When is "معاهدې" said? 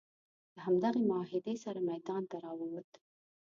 1.09-1.55